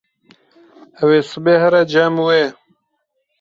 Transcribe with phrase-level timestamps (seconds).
[1.01, 2.43] Ew ê sibê here cem wê.